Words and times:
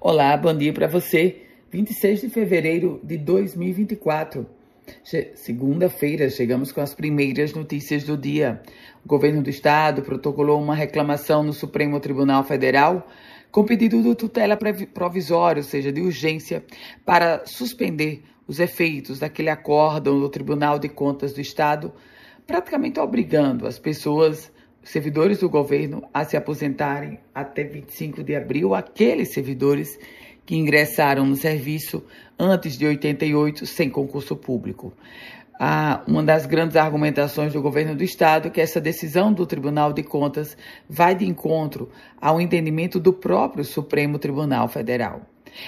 Olá, 0.00 0.36
bom 0.36 0.56
dia 0.56 0.72
para 0.72 0.86
você. 0.86 1.42
26 1.72 2.20
de 2.20 2.28
fevereiro 2.28 3.00
de 3.02 3.18
2024. 3.18 4.46
Segunda-feira, 5.34 6.30
chegamos 6.30 6.70
com 6.70 6.80
as 6.80 6.94
primeiras 6.94 7.52
notícias 7.52 8.04
do 8.04 8.16
dia. 8.16 8.62
O 9.04 9.08
governo 9.08 9.42
do 9.42 9.50
estado 9.50 10.02
protocolou 10.02 10.62
uma 10.62 10.76
reclamação 10.76 11.42
no 11.42 11.52
Supremo 11.52 11.98
Tribunal 11.98 12.44
Federal 12.44 13.08
com 13.50 13.64
pedido 13.64 14.00
de 14.00 14.14
tutela 14.14 14.56
provisória, 14.94 15.58
ou 15.58 15.68
seja, 15.68 15.90
de 15.90 16.00
urgência, 16.00 16.64
para 17.04 17.44
suspender 17.44 18.22
os 18.46 18.60
efeitos 18.60 19.18
daquele 19.18 19.50
acórdão 19.50 20.20
do 20.20 20.28
Tribunal 20.28 20.78
de 20.78 20.88
Contas 20.88 21.32
do 21.32 21.40
Estado, 21.40 21.92
praticamente 22.46 23.00
obrigando 23.00 23.66
as 23.66 23.80
pessoas 23.80 24.52
servidores 24.88 25.40
do 25.40 25.50
governo 25.50 26.02
a 26.12 26.24
se 26.24 26.36
aposentarem 26.36 27.18
até 27.34 27.62
25 27.62 28.22
de 28.22 28.34
abril, 28.34 28.74
aqueles 28.74 29.32
servidores 29.32 29.98
que 30.46 30.56
ingressaram 30.56 31.26
no 31.26 31.36
serviço 31.36 32.02
antes 32.38 32.78
de 32.78 32.86
88 32.86 33.66
sem 33.66 33.90
concurso 33.90 34.34
público. 34.34 34.94
Ah, 35.60 36.02
uma 36.06 36.22
das 36.22 36.46
grandes 36.46 36.76
argumentações 36.76 37.52
do 37.52 37.60
governo 37.60 37.94
do 37.94 38.02
estado 38.02 38.48
é 38.48 38.50
que 38.50 38.60
essa 38.60 38.80
decisão 38.80 39.32
do 39.32 39.44
Tribunal 39.44 39.92
de 39.92 40.02
Contas 40.02 40.56
vai 40.88 41.14
de 41.14 41.26
encontro 41.26 41.90
ao 42.18 42.40
entendimento 42.40 42.98
do 42.98 43.12
próprio 43.12 43.64
Supremo 43.64 44.18
Tribunal 44.18 44.68
Federal. 44.68 45.20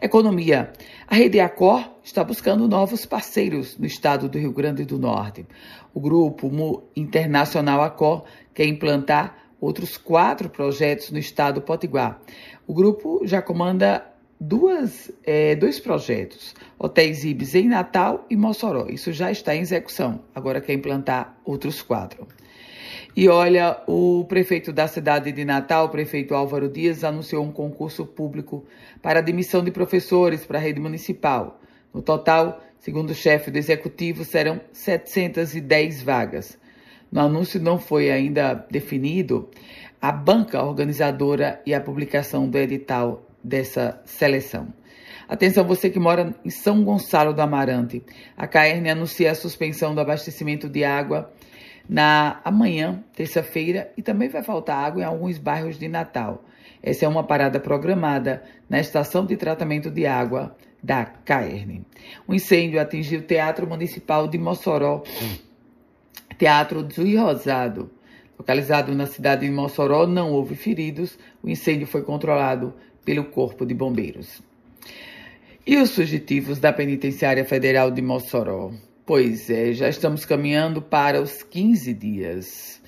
Economia. 0.00 0.72
A 1.06 1.14
Rede 1.14 1.40
Acor 1.40 1.90
está 2.02 2.22
buscando 2.22 2.68
novos 2.68 3.04
parceiros 3.04 3.76
no 3.76 3.86
estado 3.86 4.28
do 4.28 4.38
Rio 4.38 4.52
Grande 4.52 4.84
do 4.84 4.98
Norte. 4.98 5.46
O 5.92 6.00
grupo 6.00 6.84
internacional 6.96 7.82
Acor 7.82 8.24
quer 8.54 8.66
implantar 8.66 9.48
outros 9.60 9.96
quatro 9.96 10.48
projetos 10.48 11.10
no 11.10 11.18
estado 11.18 11.60
do 11.60 11.62
Potiguar. 11.62 12.20
O 12.66 12.74
grupo 12.74 13.20
já 13.24 13.40
comanda 13.40 14.04
duas, 14.40 15.12
é, 15.24 15.54
dois 15.54 15.78
projetos, 15.78 16.54
hotéis 16.76 17.24
Ibis 17.24 17.54
em 17.54 17.68
Natal 17.68 18.26
e 18.28 18.36
Mossoró. 18.36 18.86
Isso 18.88 19.12
já 19.12 19.30
está 19.30 19.54
em 19.54 19.60
execução. 19.60 20.20
Agora 20.34 20.60
quer 20.60 20.72
implantar 20.72 21.38
outros 21.44 21.80
quatro. 21.80 22.26
E 23.14 23.28
olha, 23.28 23.78
o 23.86 24.24
prefeito 24.24 24.72
da 24.72 24.88
cidade 24.88 25.30
de 25.30 25.44
Natal, 25.44 25.86
o 25.86 25.90
prefeito 25.90 26.34
Álvaro 26.34 26.68
Dias, 26.68 27.04
anunciou 27.04 27.44
um 27.44 27.52
concurso 27.52 28.06
público 28.06 28.64
para 29.00 29.18
admissão 29.18 29.62
de 29.62 29.70
professores 29.70 30.44
para 30.44 30.58
a 30.58 30.60
rede 30.60 30.80
municipal. 30.80 31.60
No 31.92 32.00
total, 32.00 32.62
segundo 32.78 33.10
o 33.10 33.14
chefe 33.14 33.50
do 33.50 33.58
executivo, 33.58 34.24
serão 34.24 34.60
710 34.72 36.02
vagas. 36.02 36.58
No 37.12 37.20
anúncio 37.20 37.60
não 37.60 37.78
foi 37.78 38.10
ainda 38.10 38.66
definido 38.70 39.50
a 40.00 40.10
banca 40.10 40.64
organizadora 40.64 41.60
e 41.66 41.74
a 41.74 41.80
publicação 41.80 42.48
do 42.48 42.56
edital 42.56 43.28
dessa 43.44 44.00
seleção. 44.06 44.72
Atenção, 45.28 45.64
você 45.64 45.90
que 45.90 46.00
mora 46.00 46.34
em 46.44 46.50
São 46.50 46.82
Gonçalo 46.82 47.34
do 47.34 47.40
Amarante. 47.40 48.02
A 48.36 48.46
CAERN 48.46 48.90
anuncia 48.90 49.30
a 49.30 49.34
suspensão 49.34 49.94
do 49.94 50.00
abastecimento 50.00 50.68
de 50.68 50.84
água 50.84 51.30
na 51.88 52.40
amanhã, 52.44 53.04
terça-feira, 53.14 53.92
e 53.96 54.02
também 54.02 54.28
vai 54.28 54.42
faltar 54.42 54.82
água 54.82 55.02
em 55.02 55.04
alguns 55.04 55.36
bairros 55.36 55.78
de 55.78 55.88
Natal. 55.88 56.44
Essa 56.82 57.04
é 57.04 57.08
uma 57.08 57.24
parada 57.24 57.60
programada 57.60 58.42
na 58.68 58.80
estação 58.80 59.26
de 59.26 59.36
tratamento 59.36 59.90
de 59.90 60.06
água 60.06 60.56
da 60.82 61.04
CAERN. 61.04 61.84
O 62.26 62.34
incêndio 62.34 62.80
atingiu 62.80 63.20
o 63.20 63.22
Teatro 63.22 63.66
Municipal 63.68 64.26
de 64.26 64.38
Mossoró, 64.38 65.02
Teatro 66.42 66.84
Zui 66.92 67.14
Rosado. 67.14 67.88
Localizado 68.36 68.92
na 68.96 69.06
cidade 69.06 69.46
de 69.46 69.52
Mossoró, 69.52 70.08
não 70.08 70.32
houve 70.32 70.56
feridos. 70.56 71.16
O 71.40 71.48
incêndio 71.48 71.86
foi 71.86 72.02
controlado 72.02 72.74
pelo 73.04 73.26
Corpo 73.26 73.64
de 73.64 73.72
Bombeiros. 73.72 74.42
E 75.64 75.76
os 75.76 75.94
fugitivos 75.94 76.58
da 76.58 76.72
Penitenciária 76.72 77.44
Federal 77.44 77.92
de 77.92 78.02
Mossoró? 78.02 78.72
Pois 79.06 79.48
é, 79.48 79.72
já 79.72 79.88
estamos 79.88 80.24
caminhando 80.24 80.82
para 80.82 81.22
os 81.22 81.44
15 81.44 81.94
dias, 81.94 82.82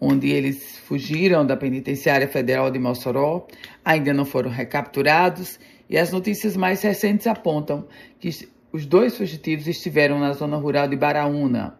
onde 0.00 0.30
eles 0.30 0.78
fugiram 0.78 1.44
da 1.44 1.58
Penitenciária 1.58 2.26
Federal 2.26 2.70
de 2.70 2.78
Mossoró, 2.78 3.46
ainda 3.84 4.14
não 4.14 4.24
foram 4.24 4.48
recapturados, 4.48 5.60
e 5.90 5.98
as 5.98 6.10
notícias 6.10 6.56
mais 6.56 6.80
recentes 6.80 7.26
apontam 7.26 7.86
que 8.18 8.30
os 8.72 8.86
dois 8.86 9.14
fugitivos 9.14 9.68
estiveram 9.68 10.18
na 10.18 10.32
zona 10.32 10.56
rural 10.56 10.88
de 10.88 10.96
Baraúna, 10.96 11.78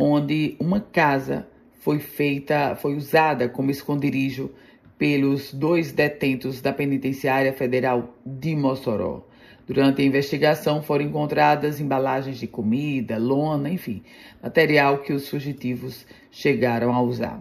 onde 0.00 0.56
uma 0.58 0.80
casa 0.80 1.46
foi 1.80 1.98
feita, 1.98 2.74
foi 2.74 2.94
usada 2.94 3.50
como 3.50 3.70
esconderijo 3.70 4.50
pelos 4.96 5.52
dois 5.52 5.92
detentos 5.92 6.62
da 6.62 6.72
Penitenciária 6.72 7.52
Federal 7.52 8.14
de 8.24 8.56
Mossoró. 8.56 9.26
Durante 9.66 10.00
a 10.00 10.04
investigação 10.04 10.82
foram 10.82 11.04
encontradas 11.04 11.80
embalagens 11.80 12.38
de 12.38 12.46
comida, 12.46 13.18
lona, 13.18 13.68
enfim, 13.68 14.02
material 14.42 14.98
que 14.98 15.12
os 15.12 15.28
fugitivos 15.28 16.06
chegaram 16.30 16.94
a 16.94 17.02
usar. 17.02 17.40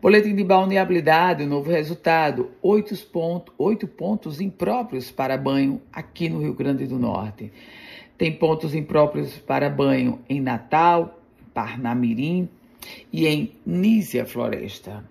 Boletim 0.00 0.34
de 0.34 0.42
balneabilidade, 0.42 1.44
o 1.44 1.46
novo 1.46 1.70
resultado: 1.70 2.50
oito, 2.62 2.96
pontos, 3.06 3.54
oito 3.58 3.86
pontos 3.86 4.40
impróprios 4.40 5.10
para 5.10 5.36
banho 5.36 5.82
aqui 5.92 6.30
no 6.30 6.40
Rio 6.40 6.54
Grande 6.54 6.86
do 6.86 6.98
Norte. 6.98 7.52
Tem 8.16 8.32
pontos 8.32 8.74
impróprios 8.74 9.36
para 9.36 9.70
banho 9.70 10.18
em 10.28 10.40
Natal, 10.40 11.19
Parnamirim 11.52 12.48
e 13.12 13.26
em 13.26 13.52
Nísia 13.64 14.24
Floresta. 14.24 15.04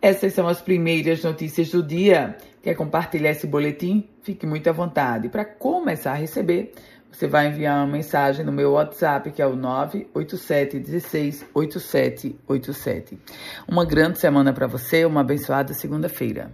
Essas 0.00 0.34
são 0.34 0.46
as 0.46 0.60
primeiras 0.60 1.22
notícias 1.24 1.70
do 1.70 1.82
dia. 1.82 2.36
Quer 2.62 2.74
compartilhar 2.74 3.30
esse 3.30 3.46
boletim? 3.46 4.08
Fique 4.22 4.46
muito 4.46 4.68
à 4.68 4.72
vontade. 4.72 5.28
Para 5.28 5.44
começar 5.44 6.12
a 6.12 6.16
receber, 6.16 6.72
você 7.10 7.26
vai 7.26 7.48
enviar 7.48 7.78
uma 7.78 7.92
mensagem 7.92 8.44
no 8.44 8.52
meu 8.52 8.72
WhatsApp, 8.72 9.30
que 9.30 9.40
é 9.40 9.46
o 9.46 9.56
987 9.56 10.78
16 10.78 11.46
8787. 11.54 13.18
Uma 13.66 13.84
grande 13.84 14.18
semana 14.18 14.52
para 14.52 14.66
você, 14.66 15.04
uma 15.04 15.22
abençoada 15.22 15.72
segunda-feira. 15.72 16.50